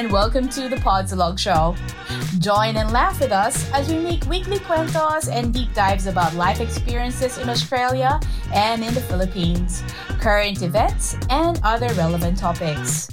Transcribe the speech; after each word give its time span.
and 0.00 0.10
welcome 0.10 0.48
to 0.48 0.66
the 0.66 0.76
Podsilog 0.76 1.38
Show. 1.38 1.76
Join 2.38 2.76
and 2.76 2.90
laugh 2.90 3.20
with 3.20 3.32
us 3.32 3.70
as 3.72 3.90
we 3.90 3.98
make 3.98 4.24
weekly 4.24 4.58
cuentos 4.60 5.28
and 5.28 5.52
deep 5.52 5.74
dives 5.74 6.06
about 6.06 6.34
life 6.34 6.62
experiences 6.62 7.36
in 7.36 7.50
Australia 7.50 8.18
and 8.54 8.82
in 8.82 8.94
the 8.94 9.02
Philippines, 9.02 9.82
current 10.18 10.62
events, 10.62 11.18
and 11.28 11.60
other 11.64 11.92
relevant 11.92 12.38
topics. 12.38 13.10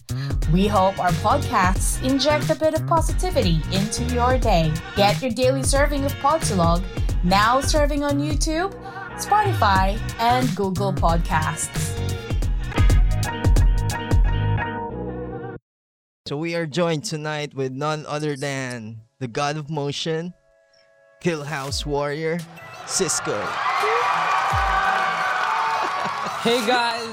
We 0.54 0.66
hope 0.66 0.98
our 0.98 1.12
podcasts 1.20 2.02
inject 2.10 2.50
a 2.52 2.56
bit 2.56 2.74
of 2.74 2.88
positivity 2.88 3.60
into 3.74 4.06
your 4.06 4.38
day. 4.38 4.72
Get 4.96 5.22
your 5.22 5.32
daily 5.32 5.64
serving 5.64 6.06
of 6.06 6.14
Podsilog, 6.22 6.86
now 7.22 7.60
serving 7.60 8.06
on 8.06 8.18
YouTube, 8.18 8.72
Spotify, 9.18 10.00
and 10.20 10.56
Google 10.56 10.94
Podcasts. 10.94 11.97
So 16.28 16.36
we 16.36 16.56
are 16.56 16.66
joined 16.66 17.06
tonight 17.06 17.54
with 17.56 17.72
none 17.72 18.04
other 18.06 18.36
than 18.36 19.00
the 19.20 19.30
god 19.30 19.56
of 19.56 19.70
motion, 19.70 20.34
Kill 21.22 21.42
House 21.42 21.86
Warrior, 21.86 22.40
Sisco. 22.84 23.40
Hey 26.44 26.60
guys! 26.68 27.08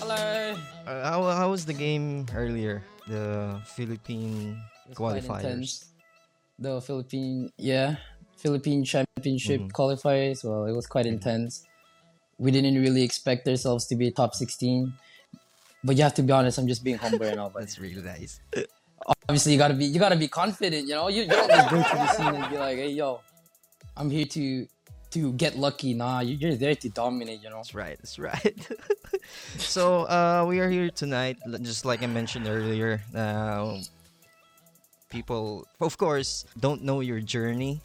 Hello! 0.00 0.56
Uh, 0.86 1.04
how, 1.04 1.22
how 1.36 1.50
was 1.50 1.66
the 1.66 1.74
game 1.74 2.24
earlier? 2.34 2.82
The 3.06 3.60
Philippine 3.76 4.56
It 4.88 4.88
was 4.88 4.96
quite 4.96 5.22
qualifiers. 5.22 5.84
The 6.58 6.80
Philippine, 6.80 7.52
yeah, 7.58 7.96
Philippine 8.38 8.84
Championship 8.84 9.68
Mhm. 9.68 9.72
qualifiers. 9.72 10.44
Well, 10.44 10.64
it 10.64 10.72
was 10.72 10.86
quite 10.86 11.04
intense. 11.04 11.68
We 12.38 12.50
didn't 12.50 12.80
really 12.80 13.02
expect 13.02 13.46
ourselves 13.48 13.84
to 13.88 13.96
be 13.96 14.10
top 14.10 14.34
16. 14.34 14.94
But 15.82 15.96
you 15.96 16.02
have 16.02 16.14
to 16.14 16.22
be 16.22 16.32
honest, 16.32 16.58
I'm 16.58 16.68
just 16.68 16.84
being 16.84 16.98
humble 16.98 17.24
right 17.26 17.34
now. 17.36 17.48
But 17.48 17.60
That's 17.60 17.78
really 17.78 18.02
nice. 18.02 18.40
obviously, 19.28 19.52
you 19.52 19.58
gotta 19.58 19.74
be 19.74 19.86
you 19.86 19.98
gotta 19.98 20.16
be 20.16 20.28
confident. 20.28 20.86
You 20.86 20.94
know, 20.94 21.08
you, 21.08 21.22
you 21.22 21.28
don't 21.28 21.48
just 21.50 21.70
go 21.70 21.76
to 21.82 21.96
the 21.96 22.06
scene 22.08 22.34
and 22.34 22.50
be 22.50 22.58
like, 22.58 22.76
"Hey, 22.76 22.90
yo, 22.90 23.20
I'm 23.96 24.10
here 24.10 24.26
to 24.26 24.66
to 25.12 25.32
get 25.34 25.56
lucky." 25.56 25.94
Nah, 25.94 26.20
you- 26.20 26.36
you're 26.36 26.54
there 26.56 26.74
to 26.74 26.88
dominate. 26.90 27.42
You 27.42 27.50
know. 27.50 27.56
That's 27.56 27.74
right. 27.74 27.96
That's 27.98 28.18
right. 28.18 28.56
so 29.58 30.04
uh, 30.04 30.44
we 30.46 30.60
are 30.60 30.68
here 30.68 30.90
tonight, 30.90 31.38
just 31.62 31.84
like 31.84 32.02
I 32.02 32.06
mentioned 32.06 32.46
earlier. 32.46 33.00
Uh, 33.14 33.80
people, 35.08 35.66
of 35.80 35.96
course, 35.98 36.44
don't 36.58 36.82
know 36.82 37.00
your 37.00 37.20
journey, 37.20 37.80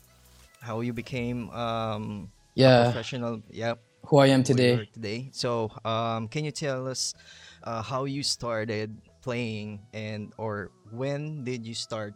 how 0.62 0.82
you 0.82 0.94
became 0.94 1.50
um, 1.52 2.30
Yeah, 2.56 2.84
professional. 2.92 3.42
Yep. 3.50 3.80
who 4.06 4.18
I 4.20 4.28
am 4.28 4.44
today. 4.44 4.86
today. 4.94 5.30
So, 5.32 5.72
um, 5.84 6.28
can 6.28 6.46
you 6.46 6.52
tell 6.52 6.88
us 6.88 7.14
uh, 7.66 7.82
how 7.82 8.06
you 8.06 8.24
started 8.24 8.96
playing 9.22 9.82
and 9.94 10.32
or 10.38 10.72
when 10.92 11.44
did 11.44 11.66
you 11.66 11.74
start 11.74 12.14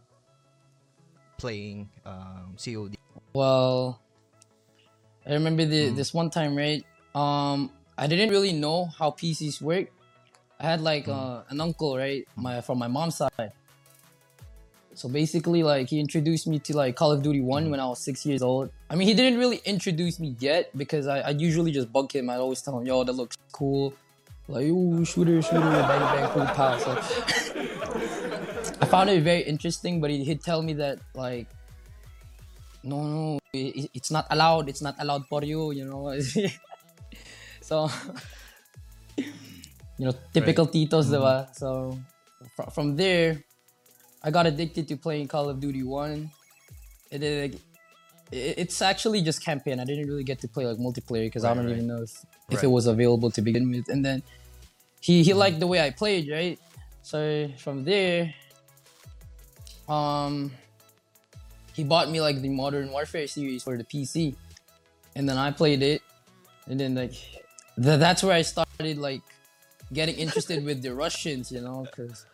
playing 1.38 1.90
um, 2.06 2.56
COD? 2.58 2.96
Well, 3.34 4.00
I 5.26 5.34
remember 5.34 5.66
the, 5.66 5.90
Mm. 5.92 5.96
this 5.96 6.14
one 6.14 6.30
time, 6.30 6.56
right? 6.56 6.84
Um, 7.16 7.72
I 7.98 8.08
didn't 8.08 8.30
really 8.30 8.54
know 8.54 8.86
how 8.86 9.12
PCs 9.12 9.62
work. 9.62 9.88
I 10.60 10.64
had 10.64 10.82
like 10.82 11.06
Mm. 11.08 11.14
uh, 11.16 11.44
an 11.50 11.62
uncle, 11.62 11.98
right, 11.98 12.28
my 12.36 12.62
from 12.62 12.78
my 12.78 12.88
mom's 12.88 13.16
side. 13.18 13.52
So 14.94 15.08
basically, 15.08 15.64
like 15.64 15.88
he 15.90 16.00
introduced 16.00 16.48
me 16.48 16.60
to 16.60 16.76
like 16.76 16.96
Call 16.96 17.12
of 17.12 17.24
Duty 17.24 17.40
One 17.40 17.68
Mm. 17.68 17.72
when 17.72 17.80
I 17.80 17.88
was 17.88 18.00
six 18.00 18.26
years 18.26 18.42
old. 18.42 18.70
I 18.90 18.96
mean, 18.96 19.08
he 19.08 19.14
didn't 19.14 19.40
really 19.40 19.62
introduce 19.64 20.20
me 20.20 20.36
yet 20.40 20.76
because 20.76 21.08
I 21.08 21.22
I 21.22 21.30
usually 21.32 21.72
just 21.72 21.92
bug 21.94 22.12
him. 22.12 22.30
I'd 22.30 22.44
always 22.44 22.62
tell 22.62 22.78
him, 22.80 22.86
"Yo, 22.86 23.04
that 23.04 23.14
looks 23.14 23.38
cool." 23.54 23.94
Like, 24.50 24.66
ooh, 24.66 25.06
shooter, 25.06 25.42
shooter, 25.46 25.62
bang, 25.62 26.02
bang, 26.10 26.26
cool, 26.34 26.46
pow. 26.58 26.74
So 26.82 26.98
I 28.82 28.86
found 28.90 29.10
it 29.14 29.22
very 29.22 29.42
interesting, 29.46 30.02
but 30.02 30.10
he, 30.10 30.24
he'd 30.26 30.42
tell 30.42 30.62
me 30.66 30.74
that 30.82 30.98
like 31.14 31.46
no, 32.82 32.98
no, 33.04 33.40
i- 33.54 33.74
i- 33.86 33.90
it's 33.94 34.10
not 34.10 34.26
allowed. 34.32 34.70
It's 34.70 34.82
not 34.82 34.96
allowed 34.98 35.28
for 35.28 35.44
you. 35.44 35.72
You 35.72 35.86
know. 35.86 36.18
so, 37.62 37.90
you 39.18 40.06
know, 40.10 40.14
typical 40.34 40.66
titos, 40.66 41.12
mm-hmm. 41.12 41.16
diba? 41.22 41.56
So, 41.56 42.00
fr- 42.56 42.72
from 42.72 42.96
there, 42.96 43.44
I 44.24 44.32
got 44.32 44.48
addicted 44.48 44.88
to 44.88 44.98
playing 44.98 45.28
Call 45.28 45.50
of 45.50 45.60
Duty 45.60 45.84
One. 45.84 46.32
And 47.12 47.22
then, 47.22 47.52
like, 47.52 47.60
it's 48.32 48.82
actually 48.82 49.22
just 49.22 49.44
campaign. 49.44 49.80
I 49.80 49.86
didn't 49.86 50.08
really 50.08 50.24
get 50.24 50.40
to 50.42 50.48
play 50.48 50.66
like 50.66 50.78
multiplayer 50.78 51.26
because 51.26 51.44
I 51.44 51.54
don't 51.54 51.66
right. 51.66 51.74
even 51.74 51.88
know 51.88 52.02
if, 52.04 52.14
if 52.50 52.58
Right. 52.58 52.64
it 52.64 52.68
was 52.68 52.86
available 52.88 53.30
to 53.32 53.42
begin 53.42 53.70
with. 53.70 53.90
And 53.90 54.06
then 54.06 54.22
he 55.00 55.24
he 55.24 55.34
liked 55.34 55.60
the 55.60 55.68
way 55.68 55.80
I 55.82 55.90
played, 55.92 56.30
right? 56.30 56.60
So 57.02 57.50
from 57.58 57.84
there, 57.84 58.34
um, 59.88 60.52
he 61.74 61.84
bought 61.84 62.10
me 62.10 62.22
like 62.22 62.42
the 62.42 62.50
Modern 62.50 62.92
Warfare 62.92 63.28
series 63.28 63.64
for 63.64 63.78
the 63.78 63.84
PC, 63.84 64.36
and 65.16 65.28
then 65.28 65.38
I 65.38 65.52
played 65.52 65.82
it, 65.82 66.02
and 66.68 66.80
then 66.80 66.96
like 66.96 67.14
th- 67.14 68.00
that's 68.00 68.24
where 68.24 68.36
I 68.36 68.42
started 68.44 68.98
like 68.98 69.22
getting 69.94 70.16
interested 70.16 70.64
with 70.64 70.82
the 70.84 70.94
Russians, 70.94 71.52
you 71.52 71.62
know, 71.62 71.88
because 71.90 72.26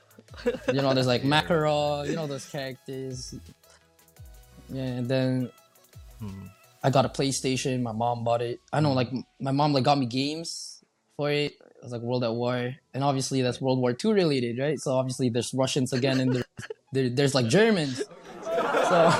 you 0.74 0.82
know 0.82 0.94
there's 0.94 1.08
like 1.08 1.22
Makarov, 1.36 2.10
you 2.10 2.16
know 2.16 2.28
those 2.28 2.46
characters. 2.46 3.36
Yeah, 4.70 4.84
and 4.84 5.08
then 5.08 5.52
Hmm. 6.20 6.48
I 6.84 6.90
got 6.90 7.04
a 7.06 7.10
PlayStation. 7.10 7.82
My 7.82 7.92
mom 7.92 8.24
bought 8.24 8.42
it. 8.42 8.62
I 8.72 8.80
know, 8.80 8.94
like 8.94 9.10
m- 9.10 9.26
my 9.40 9.52
mom 9.52 9.74
like 9.74 9.84
got 9.84 9.98
me 9.98 10.06
games 10.06 10.84
for 11.18 11.30
it. 11.30 11.54
It 11.78 11.84
was 11.84 11.92
like 11.92 12.02
World 12.02 12.24
at 12.24 12.34
War, 12.34 12.76
and 12.94 13.04
obviously 13.04 13.42
that's 13.42 13.62
World 13.62 13.80
War 13.80 13.94
Two 13.94 14.12
related, 14.14 14.58
right? 14.60 14.80
So 14.80 14.94
obviously 14.94 15.30
there's 15.30 15.54
Russians 15.54 15.94
again, 15.94 16.20
and 16.20 16.34
there, 16.34 16.44
there, 16.94 17.10
there's 17.10 17.36
like 17.36 17.48
Germans. 17.48 17.98
So 18.44 19.12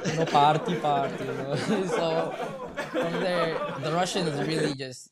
you 0.06 0.16
know, 0.16 0.26
party, 0.26 0.76
party. 0.76 1.24
You 1.24 1.32
know? 1.32 1.56
so 1.86 2.34
from 2.90 3.12
there, 3.20 3.58
the 3.80 3.92
Russians 3.92 4.48
really 4.48 4.74
just. 4.74 5.10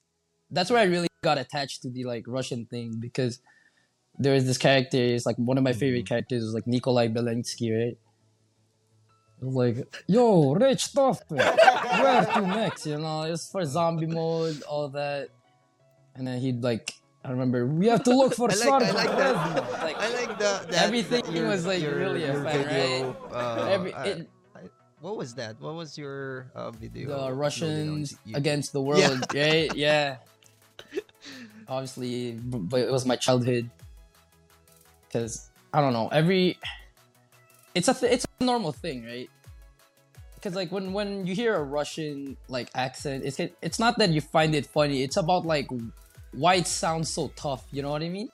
That's 0.51 0.71
where 0.71 0.81
I 0.81 0.85
really 0.85 1.09
got 1.23 1.39
attached 1.39 1.83
to 1.83 1.91
the 1.91 2.05
like 2.05 2.25
Russian 2.27 2.67
thing 2.67 2.97
because 2.99 3.41
there 4.19 4.35
is 4.35 4.47
this 4.47 4.59
character. 4.59 4.99
It's 4.99 5.27
like 5.27 5.37
one 5.37 5.59
of 5.59 5.65
my 5.65 5.73
favorite 5.73 6.01
mm-hmm. 6.01 6.09
characters 6.09 6.43
was 6.45 6.55
like 6.55 6.67
Nikolai 6.67 7.09
Belinski, 7.09 7.87
right? 7.87 7.99
Like, 9.41 9.93
yo, 10.07 10.53
rich 10.53 10.85
stuff, 10.85 11.21
where 11.29 12.25
to 12.25 12.47
next? 12.47 12.87
You 12.87 12.99
know, 12.99 13.23
it's 13.23 13.51
for 13.51 13.65
zombie 13.65 14.07
mode, 14.07 14.63
all 14.63 14.89
that. 14.91 15.31
And 16.15 16.27
then 16.27 16.41
he'd 16.41 16.63
like, 16.63 16.95
I 17.25 17.31
remember, 17.31 17.67
we 17.67 17.87
have 17.89 18.03
to 18.05 18.11
look 18.15 18.35
for 18.35 18.51
I 18.53 18.55
like, 18.55 18.69
I 18.83 18.91
like 18.93 19.17
that. 19.17 19.35
Like, 19.83 19.97
I 19.99 20.09
like 20.15 20.39
the 20.39 20.67
that, 20.71 20.75
everything 20.85 21.23
that 21.25 21.33
your- 21.33 21.49
was, 21.49 21.67
like, 21.67 21.83
your- 21.83 21.97
really 21.97 22.25
a 22.25 22.35
fan, 22.35 22.65
video, 22.69 23.17
uh, 23.33 23.69
every, 23.71 23.95
uh, 23.95 24.05
it, 24.05 24.29
what 25.01 25.17
was 25.17 25.35
that? 25.35 25.61
What 25.61 25.75
was 25.75 25.99
your 25.99 26.47
uh, 26.55 26.71
video? 26.71 27.27
the 27.29 27.33
Russians 27.35 28.17
against 28.35 28.73
the 28.73 28.81
world, 28.81 29.27
right? 29.35 29.75
Yeah. 29.75 30.19
Obviously, 31.69 32.33
but 32.33 32.81
it 32.81 32.91
was 32.93 33.07
my 33.07 33.17
childhood. 33.17 33.69
Because 35.09 35.51
I 35.73 35.81
don't 35.81 35.93
know, 35.93 36.09
every 36.09 36.59
it's 37.75 37.89
a 37.89 37.95
th- 37.95 38.13
it's 38.13 38.27
a 38.41 38.45
normal 38.45 38.73
thing, 38.73 39.05
right? 39.05 39.31
Because 40.35 40.55
like 40.55 40.71
when 40.71 40.93
when 40.93 41.27
you 41.27 41.35
hear 41.35 41.55
a 41.57 41.63
Russian 41.63 42.37
like 42.49 42.71
accent, 42.75 43.25
it's 43.25 43.39
it's 43.41 43.79
not 43.79 43.99
that 43.99 44.11
you 44.11 44.21
find 44.21 44.55
it 44.55 44.67
funny. 44.67 45.03
It's 45.03 45.17
about 45.17 45.47
like 45.47 45.69
why 46.33 46.55
it 46.57 46.67
sounds 46.67 47.13
so 47.13 47.33
tough. 47.37 47.65
You 47.71 47.83
know 47.83 47.91
what 47.91 48.03
I 48.03 48.09
mean? 48.09 48.29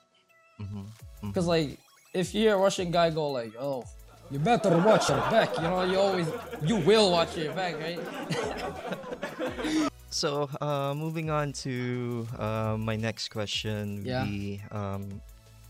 Because 1.21 1.47
like 1.47 1.77
if 2.13 2.33
you 2.33 2.41
hear 2.41 2.55
a 2.55 2.57
Russian 2.57 2.91
guy 2.91 3.09
go 3.11 3.29
like, 3.31 3.53
"Oh, 3.59 3.85
you 4.31 4.39
better 4.39 4.75
watch 4.77 5.09
your 5.09 5.19
back," 5.29 5.55
you 5.57 5.63
know, 5.63 5.83
you 5.83 5.97
always 5.99 6.27
you 6.63 6.77
will 6.77 7.11
watch 7.11 7.37
your 7.37 7.53
back, 7.53 7.75
right? 7.79 7.99
So, 10.11 10.49
uh, 10.59 10.95
moving 10.97 11.29
on 11.29 11.53
to 11.69 12.27
uh, 12.39 12.75
my 12.79 12.95
next 12.95 13.29
question 13.29 14.01
Yeah. 14.03 14.25
be 14.25 14.59
um, 14.71 15.21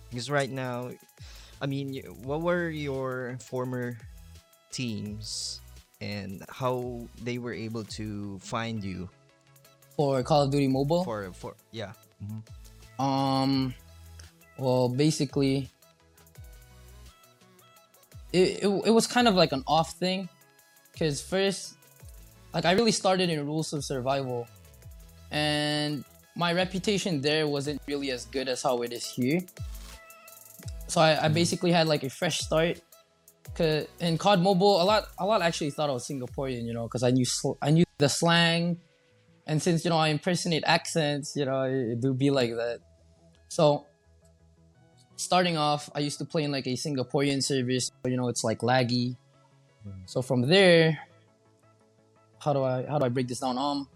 because 0.10 0.32
right 0.32 0.50
now, 0.50 0.92
I 1.62 1.66
mean, 1.68 2.00
what 2.24 2.40
were 2.40 2.70
your 2.70 3.36
former 3.44 4.00
teams 4.72 5.60
and 6.00 6.42
how 6.48 7.04
they 7.22 7.38
were 7.38 7.54
able 7.54 7.84
to 8.00 8.40
find 8.40 8.82
you 8.82 9.10
For 9.98 10.24
Call 10.24 10.44
of 10.48 10.52
Duty 10.56 10.70
Mobile. 10.72 11.04
for 11.04 11.28
for 11.36 11.56
yeah. 11.76 11.92
Mhm. 12.24 13.04
Um, 13.04 13.74
well, 14.58 14.90
basically, 14.90 15.70
it, 18.34 18.64
it, 18.64 18.68
it 18.86 18.92
was 18.92 19.08
kind 19.08 19.28
of 19.28 19.36
like 19.36 19.52
an 19.52 19.64
off 19.68 19.94
thing. 19.94 20.30
Because 20.92 21.22
first, 21.22 21.76
like, 22.54 22.66
I 22.66 22.72
really 22.74 22.92
started 22.92 23.30
in 23.30 23.46
Rules 23.46 23.72
of 23.74 23.86
Survival. 23.86 24.48
And 25.32 26.04
my 26.36 26.52
reputation 26.54 27.22
there 27.22 27.48
wasn't 27.48 27.82
really 27.88 28.12
as 28.12 28.26
good 28.26 28.50
as 28.50 28.64
how 28.64 28.82
it 28.82 28.92
is 28.92 29.06
here. 29.10 29.40
So 30.88 31.00
I, 31.02 31.26
I 31.26 31.28
basically 31.30 31.72
had 31.72 31.88
like 31.88 32.04
a 32.04 32.10
fresh 32.10 32.40
start. 32.40 32.82
Cause 33.56 33.88
in 34.00 34.18
COD 34.18 34.42
Mobile, 34.42 34.82
a 34.82 34.84
lot, 34.84 35.06
a 35.20 35.26
lot 35.26 35.42
actually 35.42 35.72
thought 35.72 35.90
I 35.90 35.94
was 35.94 36.08
Singaporean, 36.08 36.66
you 36.66 36.74
know, 36.74 36.84
because 36.84 37.04
I 37.04 37.12
knew, 37.12 37.26
sl- 37.26 37.58
I 37.62 37.72
knew 37.72 37.84
the 37.98 38.10
slang, 38.10 38.80
and 39.50 39.62
since 39.62 39.84
you 39.84 39.90
know 39.90 39.98
I 39.98 40.10
impersonate 40.10 40.64
accents, 40.66 41.36
you 41.36 41.44
know, 41.44 41.64
it, 41.64 42.00
do 42.00 42.14
be 42.14 42.30
like 42.30 42.52
that. 42.52 42.80
So 43.50 43.88
starting 45.16 45.58
off, 45.58 45.90
I 45.96 46.00
used 46.00 46.20
to 46.20 46.26
play 46.26 46.44
in 46.44 46.52
like 46.52 46.68
a 46.68 46.76
Singaporean 46.78 47.44
service. 47.44 47.92
You 48.06 48.16
know, 48.16 48.30
it's 48.30 48.44
like 48.44 48.60
laggy. 48.60 49.18
Mhm. 49.86 50.06
So 50.06 50.22
from 50.22 50.44
there, 50.44 51.00
how 52.38 52.54
do 52.54 52.64
I 52.64 52.86
how 52.86 53.00
do 53.00 53.06
I 53.06 53.10
break 53.10 53.28
this 53.28 53.40
down? 53.40 53.58
Um, 53.58 53.90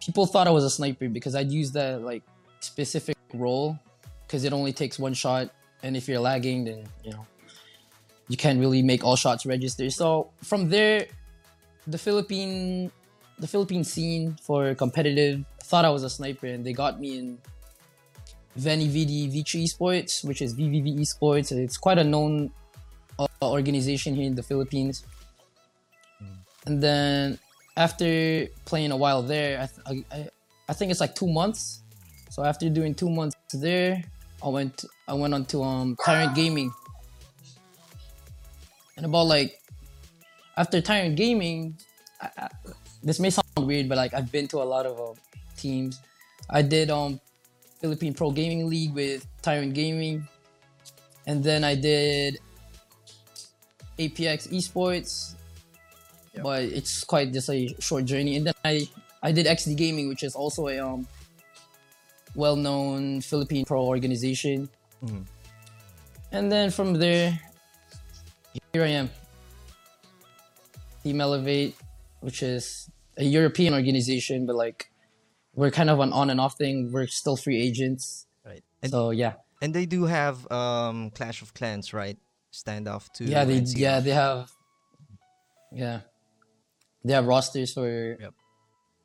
people 0.00 0.26
thought 0.26 0.48
I 0.48 0.50
was 0.50 0.64
a 0.64 0.70
sniper 0.70 1.08
because 1.08 1.36
I'd 1.36 1.52
use 1.52 1.70
that 1.72 2.02
like 2.02 2.24
specific 2.58 3.16
role 3.34 3.78
because 4.26 4.42
it 4.42 4.52
only 4.52 4.72
takes 4.72 4.98
one 4.98 5.14
shot, 5.14 5.54
and 5.84 5.96
if 5.96 6.08
you're 6.08 6.18
lagging, 6.20 6.64
then 6.64 6.88
you 7.04 7.12
know 7.12 7.24
you 8.26 8.36
can't 8.36 8.58
really 8.58 8.82
make 8.82 9.04
all 9.04 9.14
shots 9.14 9.46
register. 9.46 9.88
So 9.90 10.32
from 10.42 10.68
there, 10.70 11.06
the 11.86 11.98
Philippine 11.98 12.90
the 13.38 13.46
Philippine 13.46 13.84
scene 13.84 14.36
for 14.42 14.74
competitive 14.74 15.44
thought 15.62 15.84
I 15.84 15.90
was 15.90 16.04
a 16.04 16.10
sniper, 16.10 16.46
and 16.46 16.64
they 16.64 16.72
got 16.72 17.00
me 17.00 17.18
in 17.18 17.38
VeniVidi 18.58 19.30
Vici 19.30 19.64
Esports, 19.64 20.24
which 20.24 20.40
is 20.40 20.54
VVV 20.54 21.00
Esports. 21.00 21.52
It's 21.52 21.76
quite 21.76 21.98
a 21.98 22.04
known 22.04 22.50
uh, 23.18 23.26
organization 23.42 24.14
here 24.14 24.26
in 24.26 24.34
the 24.34 24.42
Philippines. 24.42 25.04
And 26.66 26.82
then 26.82 27.38
after 27.76 28.46
playing 28.64 28.92
a 28.92 28.96
while 28.96 29.22
there, 29.22 29.60
I, 29.60 29.66
th- 29.66 30.04
I, 30.10 30.16
I, 30.16 30.28
I 30.68 30.72
think 30.72 30.90
it's 30.90 31.00
like 31.00 31.14
two 31.14 31.28
months. 31.28 31.82
So 32.30 32.44
after 32.44 32.68
doing 32.68 32.94
two 32.94 33.10
months 33.10 33.36
there, 33.52 34.02
I 34.42 34.48
went 34.48 34.84
I 35.08 35.14
went 35.14 35.34
on 35.34 35.44
to 35.46 35.62
um 35.62 35.96
Tyrant 36.04 36.34
Gaming. 36.34 36.72
And 38.96 39.06
about 39.06 39.26
like 39.26 39.60
after 40.56 40.80
Tyrant 40.80 41.16
Gaming, 41.16 41.76
I, 42.20 42.48
this 43.06 43.20
may 43.22 43.30
sound 43.30 43.46
weird, 43.56 43.88
but 43.88 43.96
like 43.96 44.12
I've 44.12 44.30
been 44.30 44.48
to 44.48 44.58
a 44.58 44.66
lot 44.66 44.84
of 44.84 44.98
uh, 44.98 45.14
teams. 45.56 46.00
I 46.50 46.60
did 46.60 46.90
um 46.90 47.20
Philippine 47.80 48.12
Pro 48.12 48.30
Gaming 48.34 48.68
League 48.68 48.92
with 48.94 49.24
Tyrant 49.42 49.72
Gaming, 49.74 50.26
and 51.26 51.42
then 51.42 51.62
I 51.62 51.74
did 51.78 52.38
APX 53.98 54.50
Esports, 54.50 55.34
Yep. 56.34 56.42
but 56.42 56.62
it's 56.64 57.04
quite 57.04 57.32
just 57.32 57.48
a 57.48 57.72
short 57.78 58.04
journey. 58.04 58.36
And 58.36 58.46
then 58.50 58.54
I 58.64 58.90
I 59.22 59.30
did 59.32 59.46
XD 59.46 59.76
Gaming, 59.78 60.08
which 60.10 60.22
is 60.26 60.34
also 60.34 60.66
a 60.68 60.78
um 60.82 61.06
well-known 62.34 63.22
Philippine 63.22 63.64
pro 63.64 63.86
organization. 63.86 64.68
Mhm. 65.00 65.24
And 66.32 66.52
then 66.52 66.70
from 66.70 66.94
there, 66.94 67.38
here 68.74 68.82
I 68.84 68.88
am. 69.00 69.08
Team 71.02 71.20
Elevate, 71.20 71.76
which 72.20 72.42
is 72.42 72.90
a 73.16 73.24
European 73.24 73.74
organization, 73.74 74.46
but 74.46 74.56
like 74.56 74.90
we're 75.54 75.70
kind 75.70 75.88
of 75.90 76.00
an 76.00 76.12
on 76.12 76.30
and 76.30 76.40
off 76.40 76.56
thing. 76.58 76.92
We're 76.92 77.06
still 77.06 77.36
free 77.36 77.60
agents. 77.60 78.26
Right. 78.44 78.62
And, 78.82 78.90
So 78.92 79.10
yeah. 79.10 79.34
and 79.62 79.72
they 79.74 79.86
do 79.86 80.04
have 80.04 80.50
um 80.52 81.10
Clash 81.10 81.42
of 81.42 81.54
Clans, 81.54 81.92
right? 81.94 82.18
Standoff 82.52 83.08
2. 83.16 83.24
yeah, 83.24 83.44
they 83.44 83.60
NCR. 83.60 83.78
yeah, 83.78 84.00
they 84.00 84.10
have 84.10 84.50
yeah. 85.72 86.00
They 87.04 87.12
have 87.12 87.26
rosters 87.26 87.72
for 87.72 88.16
Yep. 88.20 88.34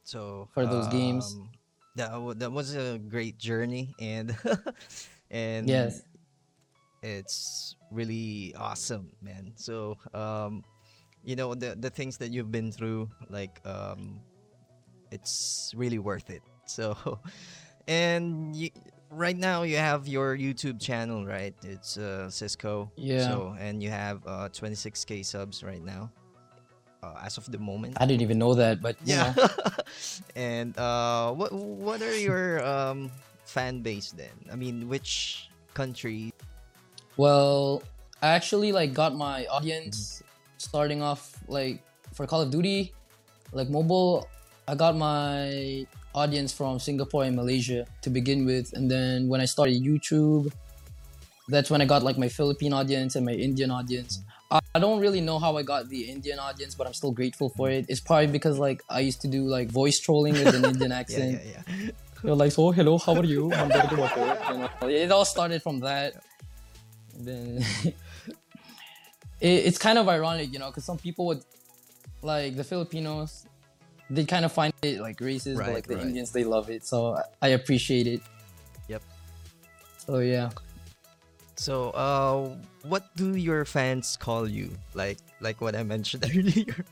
so 0.03 0.47
for 0.53 0.65
those 0.65 0.87
games. 0.87 1.35
um, 1.35 1.49
That 1.95 2.15
wa- 2.21 2.33
that 2.39 2.51
was 2.51 2.75
a 2.75 2.97
great 2.97 3.37
journey, 3.37 3.91
and 3.99 4.31
and 5.31 5.67
yes. 5.67 6.01
it's 7.03 7.75
really 7.91 8.55
awesome, 8.55 9.11
man. 9.21 9.51
So 9.55 9.97
um, 10.13 10.63
you 11.23 11.35
know 11.35 11.53
the 11.53 11.75
the 11.79 11.89
things 11.89 12.17
that 12.17 12.31
you've 12.31 12.51
been 12.51 12.71
through, 12.71 13.09
like 13.29 13.59
um, 13.65 14.19
it's 15.11 15.73
really 15.75 15.99
worth 15.99 16.29
it. 16.29 16.41
So, 16.71 16.95
and 17.85 18.55
you, 18.55 18.69
right 19.09 19.35
now 19.35 19.63
you 19.63 19.75
have 19.75 20.07
your 20.07 20.37
YouTube 20.37 20.79
channel, 20.79 21.25
right? 21.25 21.51
It's 21.67 21.97
uh, 21.97 22.31
Sisco. 22.31 22.87
Yeah. 22.95 23.27
So 23.27 23.55
and 23.59 23.83
you 23.83 23.89
have 23.89 24.23
uh 24.25 24.47
26k 24.55 25.25
subs 25.25 25.67
right 25.67 25.83
now, 25.83 26.07
uh, 27.03 27.19
as 27.25 27.35
of 27.35 27.51
the 27.51 27.59
moment. 27.59 27.97
I 27.99 28.05
didn't 28.05 28.21
even 28.21 28.39
know 28.39 28.55
that, 28.55 28.79
but 28.81 28.95
Yeah. 29.03 29.35
and 30.35 30.71
uh, 30.79 31.33
what 31.35 31.51
what 31.51 31.99
are 32.01 32.15
your 32.15 32.63
um 32.63 33.11
fan 33.43 33.81
base 33.83 34.15
then? 34.15 34.31
I 34.47 34.55
mean, 34.55 34.87
which 34.87 35.51
country? 35.73 36.31
Well, 37.17 37.83
I 38.23 38.31
actually 38.31 38.71
like 38.71 38.93
got 38.95 39.11
my 39.11 39.43
audience 39.51 40.23
starting 40.61 41.01
off 41.01 41.33
like 41.47 41.81
for 42.13 42.25
Call 42.27 42.41
of 42.41 42.51
Duty, 42.51 42.93
like 43.51 43.69
mobile. 43.69 44.27
I 44.67 44.75
got 44.75 44.95
my 44.95 45.85
audience 46.13 46.53
from 46.53 46.79
Singapore 46.79 47.23
and 47.23 47.35
Malaysia 47.35 47.85
to 48.01 48.09
begin 48.09 48.45
with, 48.45 48.73
and 48.73 48.89
then 48.89 49.27
when 49.27 49.41
I 49.41 49.45
started 49.45 49.81
YouTube, 49.81 50.53
that's 51.49 51.69
when 51.69 51.81
I 51.81 51.85
got 51.85 52.03
like 52.03 52.17
my 52.17 52.29
Philippine 52.29 52.73
audience 52.73 53.15
and 53.15 53.25
my 53.25 53.33
Indian 53.33 53.71
audience. 53.71 54.21
I 54.51 54.79
don't 54.79 54.99
really 54.99 55.21
know 55.21 55.39
how 55.39 55.55
I 55.55 55.63
got 55.63 55.87
the 55.87 56.11
Indian 56.11 56.37
audience, 56.37 56.75
but 56.75 56.85
I'm 56.85 56.93
still 56.93 57.11
grateful 57.11 57.49
for 57.55 57.69
it. 57.69 57.85
It's 57.87 58.01
probably 58.01 58.27
because 58.27 58.59
like 58.59 58.83
I 58.89 58.99
used 58.99 59.21
to 59.21 59.29
do 59.29 59.47
like 59.47 59.69
voice 59.71 59.99
trolling 59.99 60.33
with 60.33 60.53
an 60.53 60.65
Indian 60.65 60.91
accent. 61.01 61.39
yeah, 61.45 61.63
yeah. 61.67 61.91
They're 62.23 62.35
like, 62.35 62.51
so 62.51 62.71
hello, 62.71 62.97
how 62.97 63.15
are 63.15 63.23
you? 63.25 63.51
I'm 63.53 63.69
very. 63.69 63.89
You 63.89 63.97
know, 63.97 64.69
it 64.83 65.11
all 65.11 65.25
started 65.25 65.63
from 65.63 65.79
that. 65.79 66.21
And 67.15 67.27
then 67.27 67.65
it, 69.41 69.65
it's 69.65 69.77
kind 69.77 69.97
of 69.97 70.07
ironic, 70.07 70.53
you 70.53 70.59
know, 70.59 70.67
because 70.67 70.85
some 70.85 70.97
people 70.97 71.25
would 71.25 71.43
like 72.21 72.55
the 72.55 72.63
Filipinos, 72.63 73.45
they 74.09 74.23
kind 74.25 74.45
of 74.45 74.51
find 74.51 74.73
it 74.83 74.99
like 74.99 75.17
racist, 75.17 75.57
but 75.57 75.73
like 75.73 75.87
the 75.87 75.95
right. 75.95 76.05
Indians, 76.05 76.31
they 76.31 76.43
love 76.43 76.69
it. 76.69 76.85
So 76.85 77.17
I, 77.41 77.49
appreciate 77.49 78.07
it. 78.07 78.21
Yep. 78.87 79.01
So 79.97 80.19
yeah, 80.19 80.49
So, 81.55 81.89
uh, 81.91 82.55
what 82.83 83.15
do 83.15 83.35
your 83.35 83.65
fans 83.65 84.17
call 84.17 84.47
you? 84.47 84.69
Like, 84.93 85.17
like 85.41 85.61
what 85.61 85.75
I 85.75 85.83
mentioned 85.83 86.25
earlier. 86.35 86.85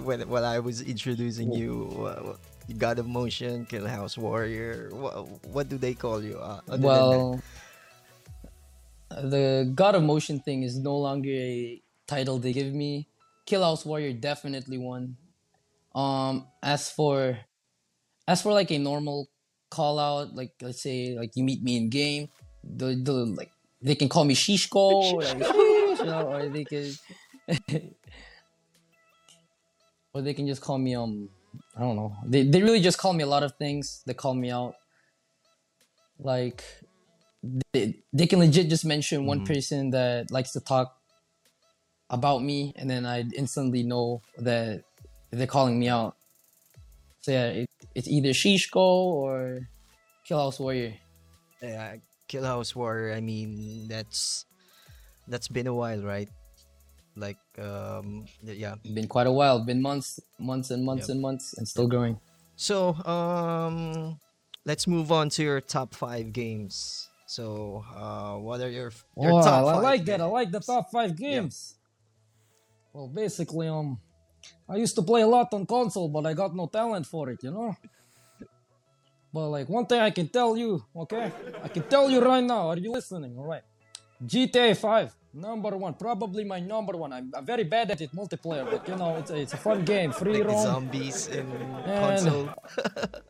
When 0.00 0.26
when 0.28 0.44
I 0.44 0.60
was 0.60 0.80
introducing 0.80 1.52
you, 1.52 1.92
uh, 2.08 2.36
got 2.78 2.98
a 2.98 3.02
motion, 3.02 3.66
Kill 3.66 3.86
House 3.86 4.16
Warrior. 4.16 4.88
What 4.92 5.28
what 5.52 5.68
do 5.68 5.76
they 5.76 5.92
call 5.92 6.24
you? 6.24 6.38
Uh, 6.38 6.60
other 6.68 6.78
than 6.78 6.80
that? 6.80 6.88
well, 6.88 7.42
the 9.10 9.70
God 9.74 9.94
of 9.94 10.02
Motion 10.02 10.40
thing 10.40 10.62
is 10.62 10.78
no 10.78 10.96
longer 10.96 11.28
a 11.28 11.82
title 12.08 12.38
they 12.40 12.52
give 12.54 12.72
me. 12.74 13.08
Kill 13.46 13.62
House 13.62 13.86
Warrior 13.86 14.14
definitely 14.14 14.78
one. 14.78 15.18
Um, 15.94 16.48
as 16.62 16.90
for 16.90 17.38
as 18.28 18.42
for 18.42 18.52
like 18.52 18.70
a 18.70 18.78
normal 18.78 19.28
call 19.70 19.98
out, 19.98 20.34
like 20.34 20.52
let's 20.62 20.82
say 20.82 21.16
like 21.18 21.32
you 21.36 21.44
meet 21.44 21.62
me 21.62 21.76
in 21.76 21.90
game, 21.90 22.28
the 22.64 22.94
the 22.96 23.12
like 23.12 23.52
they 23.82 23.94
can 23.94 24.08
call 24.08 24.24
me 24.24 24.34
Shishko, 24.34 24.74
or, 24.76 25.22
like, 25.24 25.44
Shish, 25.44 26.02
you 26.02 26.12
know, 26.12 26.26
or 26.26 26.48
they 26.50 26.64
can 26.64 26.98
or 30.14 30.22
they 30.22 30.34
can 30.34 30.46
just 30.46 30.62
call 30.62 30.78
me 30.78 30.94
um 30.94 31.28
I 31.76 31.80
don't 31.80 31.96
know. 31.96 32.14
They 32.26 32.42
they 32.44 32.62
really 32.62 32.80
just 32.80 32.98
call 32.98 33.12
me 33.12 33.22
a 33.24 33.26
lot 33.26 33.42
of 33.42 33.54
things. 33.56 34.02
They 34.06 34.14
call 34.14 34.34
me 34.34 34.50
out. 34.50 34.74
Like 36.18 36.64
they, 37.72 38.02
they 38.12 38.26
can 38.26 38.40
legit 38.40 38.68
just 38.68 38.84
mention 38.84 39.24
one 39.26 39.40
Mhm. 39.40 39.46
person 39.46 39.90
that 39.90 40.30
likes 40.30 40.52
to 40.52 40.60
talk 40.60 40.97
about 42.10 42.42
me 42.42 42.72
and 42.76 42.88
then 42.88 43.04
I 43.06 43.24
instantly 43.36 43.82
know 43.82 44.22
that 44.38 44.84
they're 45.30 45.46
calling 45.46 45.78
me 45.78 45.88
out. 45.88 46.16
So 47.20 47.32
yeah, 47.32 47.46
it, 47.64 47.66
it's 47.94 48.08
either 48.08 48.30
Shishko 48.30 48.76
or 48.76 49.68
Kill 50.24 50.38
House 50.38 50.58
Warrior. 50.60 50.94
Yeah, 51.62 51.96
Kill 52.28 52.44
House 52.44 52.74
Warrior. 52.74 53.14
I 53.14 53.20
mean, 53.20 53.88
that's 53.88 54.46
that's 55.26 55.48
been 55.48 55.66
a 55.66 55.74
while, 55.74 56.00
right? 56.02 56.28
Like, 57.16 57.38
um, 57.58 58.26
yeah. 58.42 58.76
Been 58.94 59.08
quite 59.08 59.26
a 59.26 59.32
while, 59.32 59.64
been 59.64 59.82
months, 59.82 60.20
months 60.38 60.70
and 60.70 60.84
months 60.84 61.08
Yep. 61.08 61.14
and 61.14 61.22
months 61.22 61.54
and 61.58 61.66
still 61.66 61.88
growing. 61.88 62.20
So, 62.56 62.94
um, 63.04 64.18
let's 64.64 64.86
move 64.86 65.10
on 65.10 65.28
to 65.30 65.42
your 65.42 65.60
top 65.60 65.94
five 65.94 66.32
games. 66.32 67.08
So, 67.26 67.84
uh, 67.94 68.38
what 68.38 68.60
are 68.60 68.70
your 68.70 68.92
your 69.20 69.32
Wow, 69.32 69.42
top 69.42 69.66
I 69.66 69.74
like 69.74 70.04
that. 70.06 70.20
I 70.20 70.24
like 70.24 70.50
the 70.50 70.60
top 70.60 70.90
five 70.90 71.16
games. 71.16 71.77
Well, 72.98 73.06
basically, 73.06 73.68
um, 73.68 74.00
I 74.68 74.74
used 74.74 74.96
to 74.96 75.02
play 75.02 75.22
a 75.22 75.26
lot 75.28 75.54
on 75.54 75.66
console, 75.66 76.08
but 76.08 76.26
I 76.26 76.34
got 76.34 76.52
no 76.52 76.66
talent 76.66 77.06
for 77.06 77.30
it, 77.30 77.38
you 77.44 77.52
know. 77.52 77.76
But 79.32 79.50
like 79.50 79.68
one 79.68 79.86
thing 79.86 80.00
I 80.00 80.10
can 80.10 80.26
tell 80.28 80.56
you, 80.56 80.82
okay, 80.96 81.30
I 81.62 81.68
can 81.68 81.84
tell 81.84 82.10
you 82.10 82.20
right 82.20 82.42
now. 82.42 82.66
Are 82.70 82.76
you 82.76 82.90
listening? 82.90 83.38
All 83.38 83.44
right, 83.46 83.62
GTA 84.26 84.76
5, 84.76 85.14
number 85.34 85.76
one, 85.76 85.94
probably 85.94 86.42
my 86.42 86.58
number 86.58 86.96
one. 86.96 87.12
I'm, 87.12 87.30
I'm 87.36 87.46
very 87.46 87.62
bad 87.62 87.92
at 87.92 88.00
it 88.00 88.10
multiplayer, 88.12 88.68
but 88.68 88.88
you 88.88 88.96
know, 88.96 89.14
it's 89.18 89.30
a, 89.30 89.36
it's 89.36 89.52
a 89.52 89.58
fun 89.58 89.84
game, 89.84 90.10
free 90.10 90.38
Like 90.42 90.48
roam. 90.48 90.62
zombies 90.64 91.28
in 91.28 91.46
And- 91.52 91.84
console. 92.02 92.48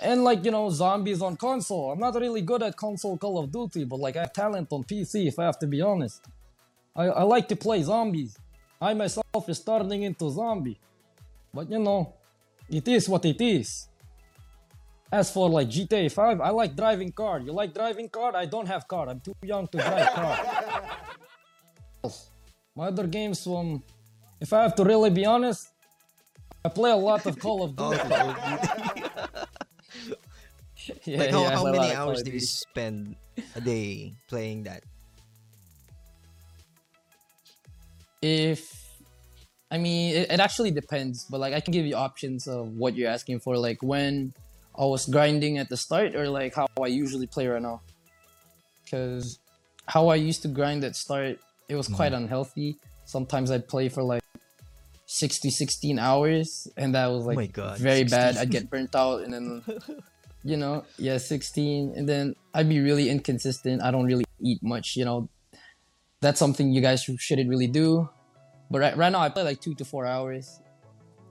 And 0.00 0.22
like 0.22 0.44
you 0.44 0.52
know, 0.52 0.70
zombies 0.70 1.22
on 1.22 1.36
console. 1.36 1.90
I'm 1.90 1.98
not 1.98 2.14
really 2.14 2.42
good 2.42 2.62
at 2.62 2.76
console 2.76 3.16
Call 3.18 3.36
of 3.42 3.50
Duty, 3.50 3.82
but 3.84 3.98
like 3.98 4.16
I 4.16 4.20
have 4.20 4.32
talent 4.32 4.68
on 4.70 4.84
PC. 4.84 5.26
If 5.26 5.40
I 5.40 5.44
have 5.46 5.58
to 5.60 5.66
be 5.66 5.80
honest, 5.80 6.24
I, 6.94 7.04
I 7.06 7.22
like 7.24 7.48
to 7.48 7.56
play 7.56 7.82
zombies. 7.82 8.36
I 8.80 8.94
myself 8.94 9.48
is 9.48 9.60
turning 9.60 10.02
into 10.02 10.30
zombie, 10.30 10.78
but 11.52 11.70
you 11.70 11.78
know, 11.78 12.14
it 12.68 12.86
is 12.86 13.08
what 13.08 13.24
it 13.24 13.40
is. 13.40 13.88
As 15.10 15.30
for 15.30 15.48
like 15.48 15.68
GTA 15.68 16.12
5, 16.12 16.40
I 16.40 16.50
like 16.50 16.76
driving 16.76 17.10
car. 17.10 17.40
You 17.40 17.52
like 17.52 17.72
driving 17.72 18.08
car? 18.08 18.36
I 18.36 18.44
don't 18.44 18.66
have 18.68 18.86
car. 18.86 19.08
I'm 19.08 19.20
too 19.20 19.34
young 19.42 19.66
to 19.68 19.78
drive 19.78 20.08
car. 20.14 20.38
My 22.76 22.86
other 22.88 23.06
games, 23.06 23.46
um, 23.46 23.82
if 24.40 24.52
I 24.52 24.62
have 24.62 24.74
to 24.76 24.84
really 24.84 25.10
be 25.10 25.24
honest, 25.24 25.70
I 26.64 26.68
play 26.68 26.90
a 26.90 26.96
lot 26.96 27.24
of 27.26 27.38
Call 27.38 27.64
of 27.64 27.74
Duty. 27.74 27.98
Call 28.08 28.30
of 28.30 28.36
Duty. 28.36 29.08
Yeah, 31.04 31.18
like 31.18 31.30
how, 31.30 31.42
yeah, 31.42 31.50
how 31.50 31.64
many 31.64 31.78
lot 31.78 31.86
of 31.88 31.92
Call 31.92 32.08
hours 32.08 32.22
do 32.22 32.30
you 32.30 32.40
spend 32.40 33.16
a 33.54 33.60
day 33.60 34.14
playing 34.26 34.62
that? 34.62 34.84
If 38.22 39.02
I 39.70 39.78
mean 39.78 40.14
it, 40.14 40.30
it 40.30 40.40
actually 40.40 40.70
depends, 40.70 41.24
but 41.24 41.40
like 41.40 41.54
I 41.54 41.60
can 41.60 41.72
give 41.72 41.86
you 41.86 41.94
options 41.94 42.46
of 42.46 42.68
what 42.76 42.94
you're 42.96 43.10
asking 43.10 43.40
for, 43.40 43.56
like 43.56 43.82
when 43.82 44.32
I 44.78 44.84
was 44.84 45.06
grinding 45.06 45.58
at 45.58 45.68
the 45.68 45.76
start 45.76 46.14
or 46.14 46.28
like 46.28 46.54
how 46.54 46.68
I 46.80 46.86
usually 46.86 47.26
play 47.26 47.46
right 47.46 47.62
now. 47.62 47.80
Cause 48.90 49.38
how 49.86 50.08
I 50.08 50.16
used 50.16 50.42
to 50.42 50.48
grind 50.48 50.84
at 50.84 50.96
start, 50.96 51.38
it 51.68 51.74
was 51.74 51.88
quite 51.88 52.12
mm-hmm. 52.12 52.24
unhealthy. 52.24 52.76
Sometimes 53.04 53.50
I'd 53.50 53.66
play 53.68 53.88
for 53.88 54.02
like 54.02 54.22
60, 55.06 55.48
16 55.48 55.98
hours, 55.98 56.68
and 56.76 56.94
that 56.94 57.06
was 57.06 57.24
oh 57.24 57.28
like 57.28 57.36
my 57.36 57.46
God, 57.46 57.78
very 57.78 58.04
bad. 58.04 58.36
I'd 58.36 58.50
get 58.50 58.68
burnt 58.72 58.94
out, 58.94 59.22
and 59.22 59.32
then 59.32 59.62
you 60.44 60.56
know, 60.56 60.84
yeah, 60.98 61.16
16, 61.16 61.94
and 61.96 62.08
then 62.08 62.36
I'd 62.54 62.68
be 62.68 62.80
really 62.80 63.08
inconsistent. 63.08 63.82
I 63.82 63.90
don't 63.90 64.04
really 64.04 64.26
eat 64.40 64.62
much, 64.62 64.96
you 64.96 65.04
know. 65.04 65.28
That's 66.20 66.38
something 66.38 66.72
you 66.72 66.80
guys 66.80 67.02
shouldn't 67.02 67.48
really 67.48 67.68
do. 67.68 68.08
But 68.70 68.80
right, 68.80 68.96
right 68.96 69.10
now, 69.10 69.20
I 69.20 69.28
play 69.28 69.44
like 69.44 69.60
two 69.60 69.74
to 69.76 69.84
four 69.84 70.04
hours, 70.04 70.60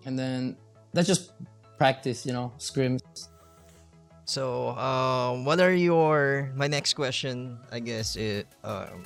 and 0.05 0.17
then 0.17 0.57
that's 0.93 1.07
just 1.07 1.33
practice, 1.77 2.25
you 2.25 2.33
know, 2.33 2.51
scrims. 2.57 3.01
So, 4.25 4.69
um, 4.77 5.45
what 5.45 5.59
are 5.59 5.73
your 5.73 6.51
my 6.55 6.67
next 6.67 6.95
question? 6.95 7.59
I 7.71 7.79
guess 7.79 8.15
it. 8.15 8.47
Um, 8.63 9.03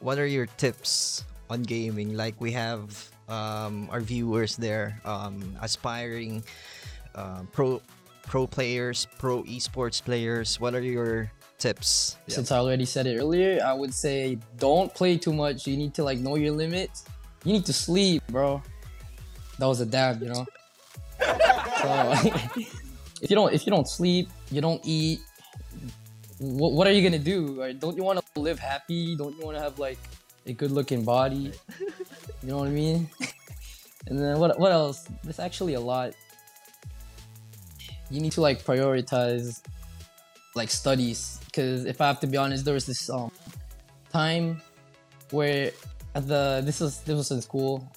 what 0.00 0.18
are 0.18 0.26
your 0.26 0.46
tips 0.46 1.24
on 1.50 1.62
gaming? 1.62 2.16
Like 2.16 2.40
we 2.40 2.52
have 2.52 3.10
um, 3.28 3.88
our 3.90 4.00
viewers 4.00 4.56
there, 4.56 5.00
um, 5.04 5.56
aspiring 5.60 6.44
um, 7.14 7.48
pro 7.52 7.80
pro 8.22 8.46
players, 8.46 9.06
pro 9.18 9.42
esports 9.44 10.02
players. 10.02 10.60
What 10.60 10.74
are 10.74 10.80
your 10.80 11.30
tips? 11.58 12.16
Yeah. 12.26 12.36
Since 12.36 12.52
I 12.52 12.58
already 12.58 12.84
said 12.84 13.06
it 13.06 13.18
earlier, 13.18 13.62
I 13.64 13.72
would 13.72 13.94
say 13.94 14.38
don't 14.58 14.92
play 14.94 15.16
too 15.16 15.32
much. 15.32 15.66
You 15.66 15.76
need 15.76 15.94
to 15.94 16.04
like 16.04 16.18
know 16.18 16.36
your 16.36 16.52
limits. 16.52 17.04
You 17.44 17.52
need 17.52 17.66
to 17.66 17.72
sleep, 17.72 18.22
bro. 18.28 18.62
That 19.58 19.66
was 19.66 19.80
a 19.80 19.86
dab, 19.86 20.22
you 20.22 20.28
know. 20.28 20.46
so 21.24 22.14
if 23.22 23.30
you 23.30 23.36
don't 23.36 23.52
if 23.52 23.66
you 23.66 23.70
don't 23.70 23.88
sleep, 23.88 24.28
you 24.50 24.60
don't 24.60 24.80
eat. 24.84 25.20
What, 26.38 26.72
what 26.72 26.86
are 26.86 26.92
you 26.92 27.02
gonna 27.02 27.18
do? 27.18 27.60
Or 27.62 27.72
don't 27.72 27.96
you 27.96 28.02
want 28.02 28.18
to 28.34 28.40
live 28.40 28.58
happy? 28.58 29.16
Don't 29.16 29.36
you 29.38 29.44
want 29.44 29.56
to 29.56 29.62
have 29.62 29.78
like 29.78 29.98
a 30.46 30.52
good 30.52 30.70
looking 30.70 31.04
body? 31.04 31.52
You 32.42 32.50
know 32.50 32.58
what 32.58 32.68
I 32.68 32.72
mean? 32.72 33.08
and 34.06 34.18
then 34.18 34.38
what 34.38 34.58
what 34.58 34.70
else? 34.70 35.08
There's 35.22 35.38
actually 35.38 35.74
a 35.74 35.80
lot. 35.80 36.12
You 38.10 38.20
need 38.20 38.32
to 38.32 38.42
like 38.42 38.62
prioritize 38.62 39.62
like 40.54 40.70
studies 40.70 41.40
because 41.46 41.84
if 41.84 42.00
I 42.00 42.06
have 42.06 42.20
to 42.20 42.26
be 42.26 42.36
honest, 42.36 42.64
there 42.64 42.74
was 42.74 42.86
this 42.86 43.10
um 43.10 43.30
time 44.12 44.60
where 45.30 45.72
at 46.14 46.28
the 46.28 46.62
this 46.64 46.80
was 46.80 47.00
this 47.00 47.16
was 47.16 47.30
in 47.30 47.42
school. 47.42 47.90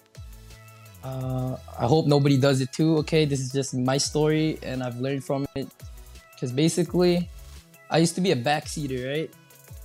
Uh, 1.04 1.58
I 1.80 1.86
hope 1.86 2.08
nobody 2.08 2.38
does 2.38 2.60
it 2.60 2.74
too. 2.74 2.98
Okay, 2.98 3.26
this 3.26 3.40
is 3.40 3.52
just 3.52 3.74
my 3.74 3.98
story 3.98 4.58
and 4.64 4.84
I've 4.84 5.00
learned 5.00 5.24
from 5.24 5.46
it. 5.56 5.68
Because 6.34 6.52
basically, 6.52 7.30
I 7.90 8.00
used 8.00 8.16
to 8.16 8.22
be 8.22 8.32
a 8.32 8.36
backseater, 8.36 9.08
right? 9.08 9.32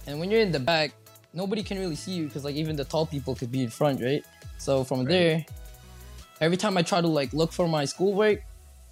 And 0.06 0.18
when 0.18 0.30
you're 0.30 0.40
in 0.40 0.52
the 0.52 0.60
back, 0.60 0.92
nobody 1.32 1.62
can 1.62 1.78
really 1.78 1.96
see 1.96 2.12
you 2.12 2.26
because 2.26 2.44
like 2.44 2.56
even 2.56 2.76
the 2.76 2.84
tall 2.84 3.06
people 3.06 3.34
could 3.34 3.52
be 3.52 3.62
in 3.62 3.70
front, 3.70 4.02
right? 4.02 4.24
So 4.58 4.84
from 4.84 5.04
there, 5.04 5.44
every 6.40 6.56
time 6.56 6.76
I 6.76 6.82
try 6.82 7.00
to 7.00 7.06
like 7.06 7.32
look 7.32 7.52
for 7.52 7.68
my 7.68 7.84
schoolwork, 7.84 8.42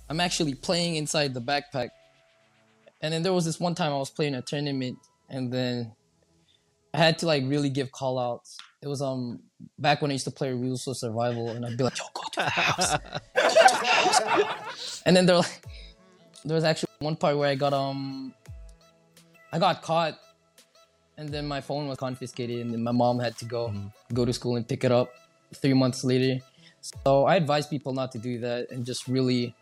I'm 0.09 0.21
actually 0.21 0.55
playing 0.55 0.97
inside 0.97 1.35
the 1.35 1.41
backpack. 1.41 1.91
And 3.03 3.13
then 3.13 3.23
there 3.23 3.33
was 3.33 3.45
this 3.45 3.59
one 3.59 3.75
time 3.75 3.93
I 3.93 3.97
was 3.99 4.11
playing 4.11 4.35
a 4.35 4.43
tournament, 4.43 4.99
and 5.29 5.53
then 5.53 5.93
I 6.93 6.99
had 6.99 7.19
to 7.19 7.27
like 7.27 7.45
really 7.47 7.71
give 7.71 7.93
call 7.93 8.19
outs. 8.19 8.59
It 8.83 8.89
was 8.89 9.01
um 9.03 9.41
back 9.79 10.03
when 10.03 10.11
I 10.11 10.15
used 10.15 10.25
to 10.25 10.31
play 10.31 10.53
Rules 10.53 10.87
of 10.87 10.97
Survival, 10.97 11.51
and 11.51 11.65
I'd 11.65 11.77
be 11.77 11.85
like, 11.85 11.99
"Yo, 11.99 12.05
go 12.15 12.23
to 12.33 12.41
the 12.41 12.51
house." 12.51 12.93
Go 12.93 13.49
to 13.49 13.55
the 13.55 13.87
house. 13.87 15.03
and 15.07 15.17
then 15.17 15.27
there, 15.27 15.37
like, 15.37 15.65
there 16.45 16.55
was 16.55 16.65
actually 16.65 16.91
one 16.99 17.17
part 17.17 17.37
where 17.37 17.49
I 17.49 17.55
got 17.55 17.73
um, 17.73 18.35
I 19.53 19.59
got 19.59 19.83
caught, 19.83 20.19
and 21.17 21.29
then 21.29 21.47
my 21.47 21.61
phone 21.61 21.89
was 21.89 21.99
confiscated, 21.99 22.61
and 22.61 22.73
then 22.73 22.83
my 22.83 22.93
mom 22.93 23.19
had 23.19 23.37
to 23.39 23.45
go 23.45 23.73
go 24.13 24.25
to 24.25 24.33
school 24.33 24.57
and 24.57 24.67
pick 24.69 24.85
it 24.85 24.93
up 24.93 25.11
three 25.55 25.75
months 25.75 26.05
later. 26.05 26.41
So 27.05 27.25
I 27.25 27.37
advise 27.37 27.67
people 27.67 27.93
not 27.93 28.13
to 28.13 28.19
do 28.19 28.39
that 28.41 28.71
and 28.71 28.85
just 28.85 29.07
really 29.07 29.55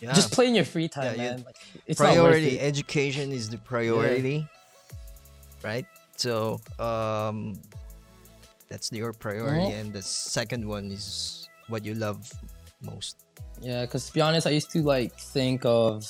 Yeah. 0.00 0.14
just 0.14 0.32
play 0.32 0.46
in 0.46 0.54
your 0.54 0.64
free 0.64 0.88
time, 0.88 1.18
Yeah, 1.18 1.34
man. 1.34 1.42
Like, 1.44 1.56
it's 1.86 1.98
priority 1.98 2.56
it. 2.58 2.62
education 2.62 3.32
is 3.32 3.48
the 3.50 3.58
priority 3.58 4.46
right 5.62 5.84
so 6.16 6.60
um 6.78 7.58
that's 8.68 8.90
your 8.92 9.12
priority 9.12 9.68
Mhm. 9.72 9.80
and 9.80 9.86
the 9.92 10.02
second 10.02 10.66
one 10.66 10.90
is 10.90 11.48
what 11.68 11.84
you 11.84 11.94
love 11.94 12.30
most 12.80 13.16
Yeah, 13.60 13.84
because 13.84 14.06
to 14.08 14.12
be 14.16 14.22
honest, 14.24 14.46
I 14.46 14.56
used 14.56 14.70
to 14.72 14.80
like 14.80 15.12
think 15.20 15.66
of 15.68 16.08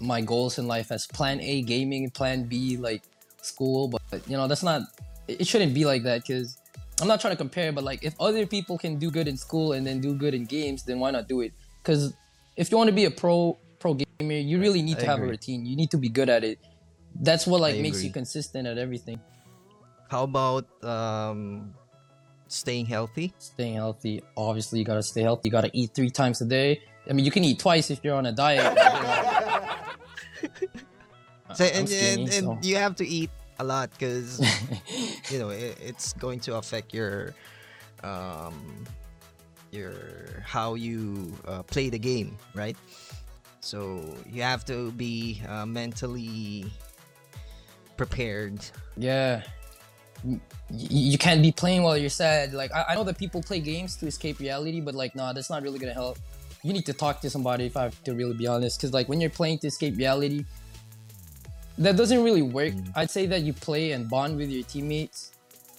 my 0.00 0.20
goals 0.20 0.58
in 0.58 0.66
life 0.66 0.90
as 0.90 1.06
plan 1.06 1.38
A 1.40 1.62
gaming, 1.62 2.10
plan 2.10 2.44
B 2.50 2.76
like 2.76 3.02
school, 3.42 3.86
but 3.86 4.02
you 4.26 4.34
know 4.36 4.48
that's 4.50 4.66
not. 4.66 4.82
It 5.30 5.42
it 5.42 5.46
shouldn't 5.46 5.70
be 5.72 5.84
like 5.86 6.02
that 6.02 6.26
because 6.26 6.58
I'm 7.00 7.06
not 7.06 7.20
trying 7.22 7.30
to 7.30 7.38
compare, 7.38 7.70
but 7.70 7.84
like 7.86 8.02
if 8.02 8.18
other 8.18 8.42
people 8.44 8.74
can 8.76 8.98
do 8.98 9.06
good 9.10 9.28
in 9.30 9.36
school 9.38 9.74
and 9.78 9.86
then 9.86 10.00
do 10.02 10.18
good 10.18 10.34
in 10.34 10.50
games, 10.50 10.82
then 10.82 10.98
why 10.98 11.10
not 11.14 11.28
do 11.30 11.42
it? 11.46 11.52
Because 11.78 12.10
if 12.56 12.70
you 12.70 12.76
want 12.76 12.88
to 12.88 12.94
be 12.94 13.04
a 13.04 13.10
pro 13.10 13.58
pro 13.78 13.94
gamer, 13.94 14.32
you 14.34 14.60
really 14.60 14.82
need 14.82 14.98
I 14.98 15.00
to 15.00 15.06
have 15.06 15.20
a 15.20 15.26
routine. 15.26 15.66
You 15.66 15.76
need 15.76 15.90
to 15.90 15.98
be 15.98 16.08
good 16.08 16.28
at 16.28 16.44
it. 16.44 16.58
That's 17.14 17.46
what 17.46 17.60
like 17.60 17.76
I 17.76 17.80
makes 17.80 18.02
you 18.02 18.10
consistent 18.10 18.66
at 18.66 18.78
everything. 18.78 19.20
how 20.08 20.24
about 20.24 20.66
um 20.84 21.74
staying 22.48 22.86
healthy 22.86 23.32
Staying 23.38 23.74
healthy, 23.74 24.22
obviously, 24.36 24.78
you 24.78 24.84
gotta 24.84 25.02
stay 25.02 25.22
healthy. 25.22 25.48
You 25.48 25.52
gotta 25.52 25.70
eat 25.72 25.90
three 25.94 26.10
times 26.10 26.40
a 26.40 26.44
day. 26.44 26.82
I 27.08 27.12
mean, 27.12 27.24
you 27.24 27.30
can 27.30 27.44
eat 27.44 27.58
twice 27.58 27.90
if 27.90 28.00
you're 28.02 28.14
on 28.14 28.26
a 28.26 28.32
diet. 28.32 28.74
but, 31.48 31.56
so, 31.56 31.64
and, 31.64 31.88
skinny, 31.88 32.22
and, 32.24 32.32
and 32.32 32.44
so- 32.44 32.58
you 32.62 32.76
have 32.76 32.96
to 32.96 33.06
eat 33.06 33.30
a 33.58 33.64
lot 33.64 33.90
because 33.90 34.40
you 35.30 35.38
know 35.38 35.50
it, 35.50 35.78
it's 35.80 36.12
going 36.14 36.40
to 36.40 36.56
affect 36.56 36.92
your 36.92 37.34
um 38.02 38.84
your 39.74 40.42
how 40.44 40.74
you 40.74 41.32
uh, 41.48 41.62
play 41.64 41.88
the 41.90 41.98
game 41.98 42.36
right 42.54 42.76
so 43.60 44.00
you 44.30 44.42
have 44.42 44.64
to 44.64 44.92
be 44.92 45.42
uh, 45.48 45.66
mentally 45.66 46.64
prepared 47.96 48.58
Yeah. 48.96 49.42
Y- 50.24 50.40
y- 50.70 50.88
you 51.12 51.18
can't 51.18 51.42
be 51.42 51.52
playing 51.52 51.82
while 51.82 51.96
you're 51.98 52.08
sad. 52.08 52.54
Like 52.54 52.72
I, 52.72 52.84
I 52.90 52.94
know 52.94 53.04
that 53.04 53.18
people 53.18 53.42
play 53.42 53.60
games 53.60 53.96
to 53.96 54.06
escape 54.06 54.38
reality, 54.38 54.80
but 54.80 54.94
like 54.94 55.14
nah, 55.14 55.32
that's 55.32 55.50
not 55.50 55.62
really 55.62 55.78
gonna 55.78 55.92
help. 55.92 56.18
You 56.62 56.72
need 56.72 56.86
to 56.86 56.94
talk 56.94 57.20
to 57.20 57.28
somebody 57.30 57.66
if 57.66 57.76
I 57.76 57.82
have 57.84 58.02
to 58.04 58.14
really 58.14 58.34
be 58.34 58.46
honest. 58.46 58.80
Cause 58.80 58.92
like 58.92 59.08
when 59.08 59.20
you're 59.20 59.30
playing 59.30 59.58
to 59.58 59.66
escape 59.66 59.96
reality, 59.98 60.44
that 61.78 61.96
doesn't 61.96 62.22
really 62.24 62.42
work. 62.42 62.72
I'd 62.94 63.10
say 63.10 63.26
that 63.26 63.42
you 63.42 63.52
play 63.52 63.92
and 63.92 64.08
bond 64.08 64.36
with 64.38 64.48
your 64.48 64.64
teammates, 64.64 65.32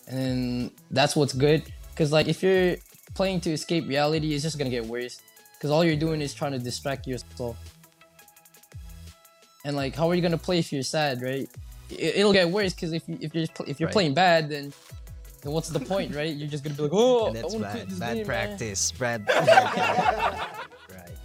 and 0.08 0.70
that's 0.92 1.16
what's 1.16 1.34
good. 1.34 1.64
Cause 1.96 2.12
like 2.12 2.28
if 2.28 2.44
you're 2.44 2.76
playing 3.14 3.42
to 3.42 3.52
escape 3.52 3.88
reality, 3.88 4.34
is 4.34 4.42
just 4.42 4.58
gonna 4.58 4.70
get 4.70 4.86
worse. 4.86 5.22
Cause 5.62 5.72
all 5.72 5.84
you're 5.84 5.96
doing 5.96 6.22
is 6.22 6.34
trying 6.34 6.52
to 6.52 6.60
distract 6.60 7.08
yourself. 7.08 7.58
And 9.64 9.76
like, 9.76 9.96
how 9.96 10.10
are 10.10 10.16
you 10.16 10.22
gonna 10.22 10.38
play 10.38 10.60
if 10.60 10.72
you're 10.72 10.84
sad, 10.84 11.22
right? 11.22 11.50
It, 11.90 12.18
it'll 12.18 12.34
get 12.34 12.50
worse 12.50 12.74
because 12.74 12.94
if 12.94 13.08
you 13.08 13.18
if 13.22 13.34
you're 13.34 13.46
if 13.68 13.80
you're 13.80 13.88
Right. 13.88 13.94
playing 13.94 14.14
bad, 14.14 14.50
then 14.50 14.74
then 15.42 15.54
what's 15.54 15.70
the 15.70 15.80
point, 15.80 16.14
right? 16.16 16.36
You're 16.36 16.50
just 16.50 16.64
gonna 16.64 16.76
be 16.76 16.84
like, 16.84 16.92
oh, 16.94 17.28
and 17.28 17.36
that's 17.36 17.54
quit 17.56 17.62
bad 17.64 17.90
this 17.90 18.00
bad 18.00 18.18
game, 18.18 18.28
man." 18.28 18.48
practice 18.50 18.92
bad, 18.92 19.26
bad 19.26 20.48
right 20.90 21.18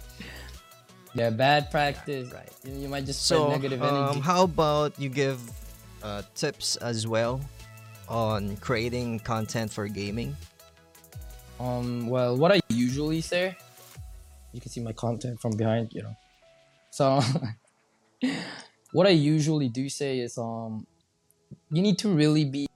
Yeah, 1.13 1.29
bad 1.29 1.69
practice. 1.71 2.31
right. 2.33 2.49
You, 2.63 2.73
you 2.83 2.87
might 2.87 3.05
just 3.05 3.25
spread 3.25 3.37
so 3.39 3.49
negative 3.49 3.81
energy. 3.81 3.97
um, 3.97 4.21
how 4.21 4.43
about 4.43 4.97
you 4.99 5.09
give 5.09 5.39
uh, 6.03 6.21
tips 6.35 6.77
as 6.77 7.05
well 7.07 7.41
on 8.09 8.55
creating 8.57 9.19
content 9.19 9.71
for 9.71 9.87
gaming 9.87 10.35
Um, 11.61 12.07
well, 12.09 12.37
what 12.37 12.51
I 12.51 12.59
usually 12.69 13.21
say, 13.21 13.55
you 14.51 14.59
can 14.61 14.71
see 14.71 14.81
my 14.81 14.93
content 14.93 15.39
from 15.39 15.55
behind, 15.55 15.93
you 15.93 16.01
know. 16.01 16.15
So, 16.89 17.21
what 18.91 19.05
I 19.05 19.11
usually 19.11 19.69
do 19.69 19.87
say 19.89 20.19
is, 20.19 20.37
um, 20.37 20.87
you 21.69 21.81
need 21.81 21.99
to 21.99 22.09
really 22.09 22.45
be 22.45 22.67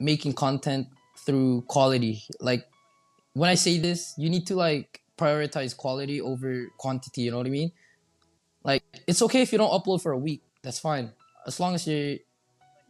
making 0.00 0.32
content 0.32 0.86
through 1.18 1.62
quality. 1.68 2.22
Like, 2.40 2.64
when 3.34 3.50
I 3.50 3.54
say 3.54 3.78
this, 3.78 4.14
you 4.16 4.30
need 4.30 4.46
to 4.46 4.54
like 4.54 5.02
prioritize 5.18 5.76
quality 5.76 6.20
over 6.20 6.66
quantity. 6.78 7.22
You 7.22 7.32
know 7.32 7.38
what 7.38 7.46
I 7.46 7.50
mean? 7.50 7.72
like 8.64 8.82
it's 9.06 9.22
okay 9.22 9.42
if 9.42 9.52
you 9.52 9.58
don't 9.58 9.70
upload 9.70 10.02
for 10.02 10.12
a 10.12 10.18
week. 10.18 10.42
That's 10.62 10.78
fine 10.78 11.12
as 11.46 11.60
long 11.60 11.74
as 11.74 11.86
your 11.86 12.18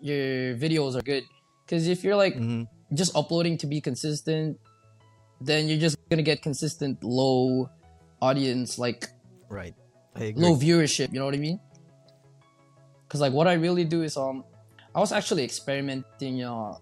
your 0.01 0.57
videos 0.57 0.97
are 0.97 1.03
good. 1.03 1.25
Because 1.65 1.89
if 1.89 2.05
you're 2.05 2.17
like 2.17 2.35
hmm 2.35 2.65
just 2.95 3.15
uploading 3.15 3.59
to 3.59 3.67
be 3.67 3.83
consistent, 3.83 4.59
then 5.41 5.69
you're 5.69 5.79
just 5.79 5.97
gonna 6.11 6.23
get 6.23 6.43
consistent 6.43 7.03
low 7.05 7.71
audience, 8.21 8.79
like 8.79 9.09
Right. 9.49 9.75
Low 10.37 10.57
viewership. 10.57 11.13
You 11.13 11.21
know 11.21 11.25
what 11.27 11.35
I 11.35 11.39
mean? 11.39 11.61
Because 13.07 13.21
like 13.21 13.33
what 13.33 13.47
I 13.47 13.55
really 13.55 13.85
do 13.85 14.03
is 14.03 14.17
um, 14.17 14.45
I 14.95 15.01
was 15.01 15.13
actually 15.13 15.45
experimenting. 15.45 16.37
You 16.37 16.45
know, 16.45 16.81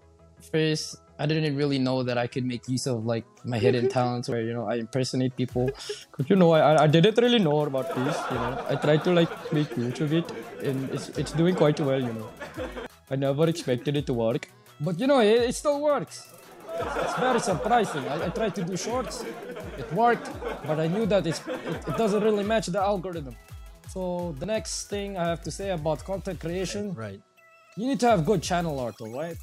first 0.51 0.97
I 1.19 1.25
didn't 1.25 1.55
really 1.55 1.79
know 1.79 2.03
that 2.03 2.17
I 2.17 2.27
could 2.27 2.45
make 2.45 2.67
use 2.67 2.87
of 2.87 3.05
like 3.05 3.25
my 3.45 3.57
hidden 3.59 3.89
talents, 3.97 4.27
where 4.27 4.41
you 4.41 4.53
know 4.53 4.65
I 4.67 4.75
impersonate 4.75 5.35
people. 5.35 5.69
Cause 6.11 6.29
you 6.29 6.35
know 6.35 6.51
I 6.51 6.83
I 6.83 6.87
didn't 6.87 7.17
really 7.17 7.39
know 7.39 7.61
about 7.61 7.93
this. 7.95 8.17
You 8.31 8.37
know, 8.37 8.65
I 8.69 8.75
tried 8.75 9.03
to 9.05 9.13
like 9.13 9.31
make 9.53 9.75
use 9.77 10.01
of 10.01 10.11
it, 10.13 10.25
and 10.63 10.89
it's 10.89 11.09
it's 11.17 11.31
doing 11.31 11.55
quite 11.55 11.79
well. 11.79 12.01
You 12.01 12.13
know, 12.13 12.29
I 13.09 13.15
never 13.15 13.47
expected 13.47 13.95
it 13.95 14.05
to 14.07 14.13
work, 14.13 14.49
but 14.81 14.99
you 14.99 15.07
know 15.07 15.19
it, 15.19 15.49
it 15.49 15.55
still 15.55 15.79
works. 15.79 16.27
It's 17.03 17.15
very 17.15 17.39
surprising. 17.39 18.07
I, 18.07 18.25
I 18.25 18.29
tried 18.29 18.53
to 18.55 18.63
do 18.63 18.75
shorts, 18.77 19.23
it 19.77 19.91
worked, 19.93 20.29
but 20.65 20.79
I 20.79 20.87
knew 20.87 21.05
that 21.07 21.25
it's, 21.25 21.41
it, 21.47 21.87
it 21.87 21.97
doesn't 21.97 22.23
really 22.23 22.43
match 22.43 22.67
the 22.67 22.79
algorithm. 22.81 23.35
So 23.89 24.35
the 24.39 24.45
next 24.45 24.89
thing 24.89 25.17
I 25.17 25.25
have 25.27 25.41
to 25.43 25.51
say 25.51 25.71
about 25.71 26.03
content 26.03 26.39
creation, 26.39 26.93
Right. 26.93 27.21
you 27.77 27.87
need 27.87 27.99
to 28.01 28.07
have 28.09 28.25
good 28.25 28.41
channel 28.43 28.79
art, 28.79 28.95
all 29.01 29.13
right? 29.13 29.37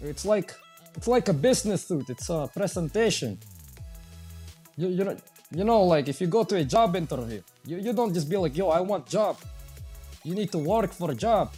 It's 0.00 0.24
like 0.24 0.54
it's 0.96 1.06
like 1.08 1.28
a 1.28 1.32
business 1.32 1.86
suit. 1.86 2.08
It's 2.10 2.28
a 2.30 2.48
presentation. 2.54 3.38
You 4.76 4.88
you 4.88 5.04
know 5.04 5.16
you 5.50 5.64
know 5.64 5.82
like 5.82 6.08
if 6.08 6.20
you 6.20 6.26
go 6.26 6.42
to 6.44 6.56
a 6.56 6.64
job 6.64 6.96
interview, 6.96 7.42
you, 7.66 7.76
you 7.78 7.92
don't 7.92 8.12
just 8.14 8.28
be 8.28 8.36
like 8.36 8.56
yo 8.56 8.68
I 8.70 8.80
want 8.80 9.06
job. 9.06 9.36
You 10.24 10.34
need 10.34 10.50
to 10.52 10.58
work 10.58 10.92
for 10.92 11.10
a 11.10 11.14
job, 11.14 11.52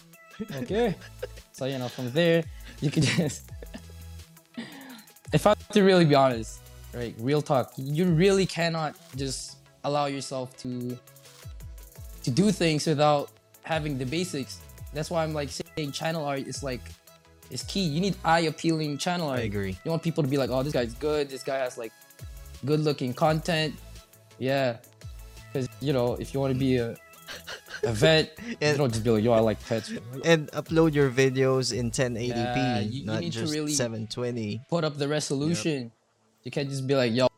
okay? 0.63 0.97
so 1.53 1.67
you 1.67 1.79
know 1.79 1.89
from 1.89 2.11
there 2.13 2.43
you 2.81 2.91
can 2.91 3.03
just. 3.03 3.43
If 5.35 5.47
I 5.49 5.51
have 5.51 5.69
to 5.71 5.83
really 5.83 6.05
be 6.05 6.15
honest, 6.15 6.61
right? 6.95 7.13
Real 7.19 7.43
talk, 7.43 7.73
you 7.77 8.07
really 8.07 8.47
cannot 8.47 8.95
just 9.17 9.57
allow 9.83 10.07
yourself 10.07 10.57
to 10.59 10.97
to 12.23 12.31
do 12.31 12.51
things 12.51 12.87
without 12.87 13.31
having 13.65 13.99
the 13.99 14.07
basics. 14.07 14.61
That's 14.95 15.11
why 15.11 15.25
I'm 15.25 15.35
like 15.35 15.51
saying 15.51 15.93
channel 15.93 16.25
art 16.25 16.47
is 16.47 16.63
like 16.63 16.81
is 17.51 17.65
key. 17.65 17.83
You 17.83 18.01
need 18.01 18.17
eye 18.25 18.47
appealing 18.47 18.97
channel 18.97 19.29
art. 19.29 19.41
I 19.41 19.43
agree. 19.43 19.77
You 19.85 19.91
want 19.91 20.03
people 20.03 20.23
to 20.23 20.31
be 20.31 20.39
like, 20.39 20.51
oh, 20.51 20.63
this 20.63 20.73
guy's 20.73 20.95
good. 20.95 21.29
This 21.29 21.43
guy 21.43 21.59
has 21.59 21.77
like 21.77 21.93
good 22.65 22.81
looking 22.81 23.13
content. 23.13 23.75
Yeah, 24.39 24.77
because 25.53 25.69
you 25.81 25.93
know 25.93 26.15
if 26.15 26.33
you 26.33 26.39
want 26.39 26.53
to 26.53 26.59
be 26.59 26.77
a 26.77 26.97
a 27.87 27.93
vet, 27.93 28.39
you 28.47 28.57
And- 28.61 28.79
don't 28.79 28.91
just 28.93 29.05
be 29.05 29.11
like, 29.11 29.25
yo, 29.25 29.33
I 29.33 29.41
like 29.41 29.63
pets. 29.65 29.93
And 30.25 30.51
upload 30.53 30.95
your 30.95 31.11
videos 31.11 31.73
in 31.77 31.91
1080p, 31.91 32.29
Yeah, 32.37 32.81
you- 32.81 33.05
not 33.07 33.21
need 33.21 33.33
to 33.33 33.41
just 33.41 33.53
really- 33.53 33.73
720. 33.73 34.63
Put 34.69 34.85
up 34.85 34.97
the 34.99 35.09
resolution. 35.09 35.93
You 36.43 36.51
can't 36.51 36.69
just 36.69 36.87
be 36.87 36.95
like, 36.95 37.13
yo, 37.13 37.29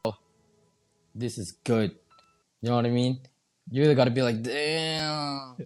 this 1.14 1.38
is 1.38 1.52
good. 1.64 1.92
You 2.62 2.70
know 2.70 2.76
what 2.76 2.86
I 2.86 2.90
mean? 2.90 3.20
You 3.70 3.82
really 3.82 3.94
gotta 3.94 4.10
be 4.10 4.22
like, 4.22 4.42
damn. 4.42 5.56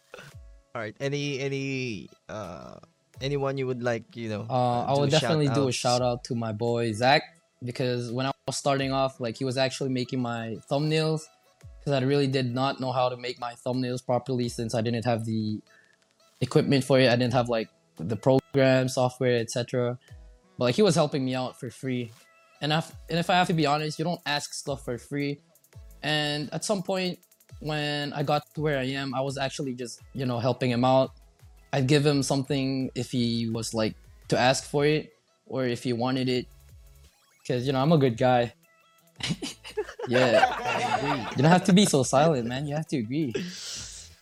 All 0.74 0.80
right. 0.82 0.94
Any 1.00 1.38
any 1.40 2.08
uh 2.28 2.76
anyone 3.20 3.58
you 3.58 3.66
would 3.66 3.82
like, 3.82 4.16
you 4.16 4.28
know? 4.28 4.46
Uh, 4.50 4.84
I 4.86 4.94
do 4.94 5.00
would 5.02 5.10
definitely 5.10 5.48
do 5.48 5.68
a 5.68 5.72
shout 5.72 6.02
out 6.02 6.24
to 6.24 6.34
my 6.34 6.52
boy 6.52 6.92
Zach 6.92 7.22
because 7.62 8.10
when 8.10 8.26
I 8.26 8.32
was 8.46 8.56
starting 8.56 8.92
off, 8.92 9.20
like 9.20 9.36
he 9.38 9.44
was 9.44 9.56
actually 9.56 9.90
making 9.90 10.20
my 10.20 10.58
thumbnails 10.70 11.22
because 11.84 12.00
I 12.00 12.04
really 12.04 12.26
did 12.26 12.54
not 12.54 12.80
know 12.80 12.92
how 12.92 13.10
to 13.10 13.16
make 13.16 13.38
my 13.38 13.54
thumbnails 13.54 14.04
properly 14.04 14.48
since 14.48 14.74
I 14.74 14.80
didn't 14.80 15.04
have 15.04 15.26
the 15.26 15.60
equipment 16.40 16.82
for 16.82 16.98
it. 16.98 17.10
I 17.10 17.16
didn't 17.16 17.34
have 17.34 17.50
like 17.50 17.68
the 17.98 18.16
program, 18.16 18.88
software, 18.88 19.38
etc. 19.38 19.98
But 20.56 20.64
like 20.64 20.74
he 20.74 20.82
was 20.82 20.94
helping 20.94 21.24
me 21.24 21.34
out 21.34 21.60
for 21.60 21.68
free, 21.70 22.10
and 22.62 22.72
if 22.72 22.90
and 23.10 23.18
if 23.18 23.28
I 23.28 23.34
have 23.34 23.48
to 23.48 23.52
be 23.52 23.66
honest, 23.66 23.98
you 23.98 24.04
don't 24.04 24.20
ask 24.24 24.54
stuff 24.54 24.84
for 24.84 24.96
free. 24.96 25.40
And 26.02 26.52
at 26.52 26.64
some 26.64 26.82
point, 26.82 27.18
when 27.60 28.12
I 28.12 28.22
got 28.22 28.42
to 28.54 28.60
where 28.60 28.78
I 28.78 28.84
am, 28.84 29.14
I 29.14 29.20
was 29.20 29.36
actually 29.36 29.74
just 29.74 30.00
you 30.14 30.24
know 30.24 30.38
helping 30.38 30.70
him 30.70 30.84
out. 30.84 31.10
I'd 31.72 31.86
give 31.86 32.06
him 32.06 32.22
something 32.22 32.90
if 32.94 33.10
he 33.10 33.50
was 33.50 33.74
like 33.74 33.94
to 34.28 34.38
ask 34.38 34.64
for 34.64 34.86
it 34.86 35.12
or 35.46 35.66
if 35.66 35.82
he 35.82 35.92
wanted 35.92 36.30
it, 36.30 36.46
because 37.42 37.66
you 37.66 37.72
know 37.74 37.80
I'm 37.80 37.92
a 37.92 37.98
good 37.98 38.16
guy. 38.16 38.54
yeah, 40.08 41.28
you 41.36 41.42
don't 41.42 41.50
have 41.50 41.64
to 41.64 41.72
be 41.72 41.86
so 41.86 42.02
silent, 42.02 42.46
man. 42.46 42.66
You 42.66 42.76
have 42.76 42.86
to 42.88 42.98
agree. 42.98 43.32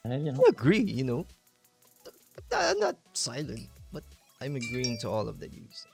And, 0.04 0.26
you 0.26 0.32
know, 0.32 0.40
I 0.46 0.50
agree, 0.50 0.80
you 0.82 1.04
know. 1.04 1.26
I'm 2.54 2.78
not 2.78 2.96
silent, 3.12 3.68
but 3.92 4.02
I'm 4.40 4.56
agreeing 4.56 4.98
to 4.98 5.08
all 5.08 5.28
of 5.28 5.38
that 5.40 5.52
you 5.52 5.62
say. 5.70 5.88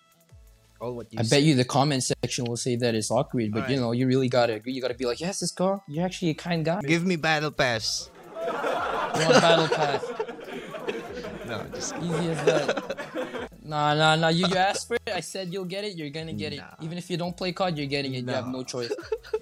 All 0.80 0.94
what 0.94 1.12
you 1.12 1.18
I 1.18 1.22
bet 1.24 1.42
you 1.42 1.54
the 1.56 1.64
comment 1.64 2.04
section 2.04 2.44
will 2.44 2.56
say 2.56 2.76
that 2.76 2.94
it's 2.94 3.10
awkward, 3.10 3.50
but 3.52 3.68
you 3.68 3.80
know 3.80 3.90
you 3.92 4.06
really 4.06 4.28
gotta 4.28 4.54
agree. 4.54 4.72
You 4.72 4.80
gotta 4.80 4.94
be 4.94 5.06
like, 5.06 5.20
yes, 5.20 5.40
this 5.40 5.50
girl, 5.50 5.82
you're 5.88 6.04
actually 6.04 6.30
a 6.30 6.34
kind 6.34 6.64
guy. 6.64 6.80
Give 6.82 7.04
me 7.04 7.16
battle 7.16 7.50
pass. 7.50 8.10
You 8.46 8.52
want 8.52 9.40
battle 9.40 9.68
pass? 9.68 10.04
No, 11.48 11.64
just 11.74 11.96
Easy 11.96 12.28
as 12.28 12.44
that. 12.44 13.32
Nah, 13.68 13.92
nah, 13.92 14.16
nah. 14.16 14.28
You, 14.28 14.46
you 14.48 14.56
asked 14.56 14.88
for 14.88 14.94
it. 14.94 15.12
I 15.14 15.20
said 15.20 15.52
you'll 15.52 15.66
get 15.66 15.84
it. 15.84 15.94
You're 15.94 16.08
gonna 16.08 16.32
get 16.32 16.54
it. 16.54 16.62
Even 16.80 16.96
if 16.96 17.10
you 17.10 17.18
don't 17.18 17.36
play 17.36 17.52
COD, 17.52 17.76
you're 17.76 17.86
getting 17.86 18.14
it. 18.14 18.24
You 18.24 18.32
have 18.32 18.48
no 18.48 18.62
choice. 18.64 18.90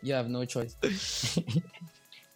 You 0.03 0.15
have 0.15 0.29
no 0.29 0.45
choice. 0.45 0.77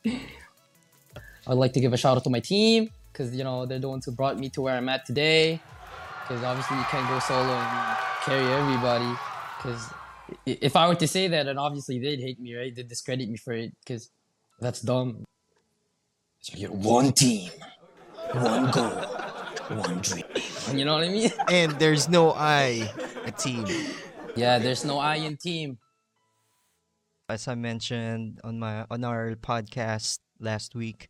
I'd 0.07 1.55
like 1.55 1.73
to 1.73 1.81
give 1.81 1.93
a 1.93 1.97
shout 1.97 2.17
out 2.17 2.23
to 2.25 2.31
my 2.31 2.39
team 2.39 2.91
because 3.13 3.35
you 3.35 3.43
know 3.43 3.67
they're 3.67 3.81
the 3.81 3.89
ones 3.89 4.05
who 4.07 4.13
brought 4.13 4.39
me 4.39 4.49
to 4.51 4.63
where 4.63 4.77
I'm 4.77 4.89
at 4.89 5.05
today. 5.05 5.61
Because 6.23 6.45
obviously 6.45 6.77
you 6.77 6.85
can't 6.85 7.09
go 7.09 7.19
solo 7.19 7.55
and 7.55 7.97
carry 8.23 8.47
everybody. 8.53 9.13
Because 9.57 9.91
if 10.47 10.77
I 10.77 10.87
were 10.87 10.95
to 10.95 11.09
say 11.09 11.27
that, 11.27 11.49
and 11.49 11.59
obviously 11.59 11.99
they'd 11.99 12.21
hate 12.21 12.39
me, 12.39 12.55
right? 12.55 12.73
They'd 12.73 12.87
discredit 12.87 13.29
me 13.29 13.37
for 13.37 13.53
it. 13.53 13.73
Because 13.81 14.11
that's 14.61 14.81
dumb. 14.81 15.25
So 16.41 16.57
you're 16.57 16.71
one 16.71 17.13
team, 17.13 17.51
one 18.33 18.71
goal, 18.71 18.93
one 19.71 20.01
dream. 20.01 20.25
You 20.73 20.85
know 20.85 20.95
what 20.95 21.05
I 21.05 21.09
mean? 21.09 21.31
and 21.49 21.73
there's 21.79 22.09
no 22.09 22.33
I, 22.33 22.91
a 23.25 23.31
team. 23.31 23.67
Yeah, 24.37 24.59
there's 24.59 24.85
no 24.85 24.99
I 24.99 25.17
in 25.17 25.37
team. 25.37 25.79
As 27.29 27.47
I 27.47 27.55
mentioned 27.55 28.41
on 28.43 28.59
my 28.59 28.85
on 28.91 29.05
our 29.05 29.35
podcast 29.37 30.19
last 30.41 30.75
week, 30.75 31.09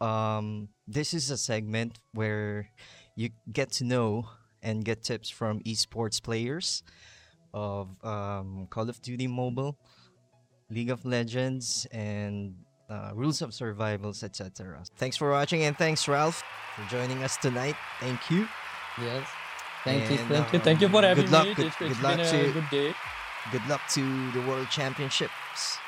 um, 0.00 0.68
this 0.86 1.14
is 1.14 1.30
a 1.30 1.36
segment 1.36 1.98
where 2.14 2.70
you 3.16 3.30
get 3.52 3.72
to 3.72 3.84
know 3.84 4.28
and 4.62 4.84
get 4.84 5.02
tips 5.02 5.28
from 5.30 5.60
esports 5.60 6.22
players 6.22 6.82
of 7.54 7.88
um, 8.04 8.66
Call 8.70 8.88
of 8.88 9.00
Duty 9.02 9.26
Mobile, 9.26 9.78
League 10.70 10.90
of 10.90 11.04
Legends, 11.04 11.86
and 11.90 12.54
uh, 12.88 13.10
Rules 13.14 13.42
of 13.42 13.52
Survivals, 13.54 14.22
etc. 14.22 14.82
Thanks 14.96 15.16
for 15.16 15.30
watching 15.30 15.62
and 15.64 15.76
thanks 15.76 16.06
Ralph 16.08 16.42
for 16.76 16.88
joining 16.90 17.22
us 17.22 17.36
tonight. 17.36 17.76
Thank 18.00 18.30
you. 18.30 18.48
Yes. 19.00 19.26
Thank 19.84 20.10
you, 20.10 20.16
And, 20.18 20.28
thank 20.28 20.52
you, 20.52 20.58
um, 20.58 20.64
thank 20.64 20.80
you 20.80 20.88
for 20.88 21.02
having 21.02 21.24
good 21.26 21.32
luck, 21.32 21.46
me. 21.46 21.54
good- 21.54 21.66
it's 21.66 21.76
good 21.76 21.90
it's 21.92 22.02
luck 22.02 22.16
been 22.16 22.26
a 22.26 22.30
to- 22.46 22.52
good 22.52 22.70
day. 22.70 22.94
Good 23.52 23.66
luck 23.68 23.80
to 23.90 24.30
the 24.32 24.40
World 24.42 24.68
Championships. 24.70 25.78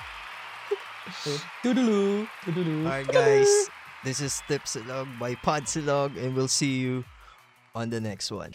Toodaloo, 1.63 2.29
toodaloo. 2.45 2.85
Alright, 2.85 3.09
guys. 3.09 3.49
This 4.05 4.21
is 4.21 4.41
Tipsilog 4.49 5.19
by 5.19 5.35
Podsilog, 5.35 6.17
and 6.17 6.35
we'll 6.35 6.49
see 6.49 6.79
you 6.79 7.05
on 7.75 7.91
the 7.91 8.01
next 8.01 8.31
one. 8.31 8.53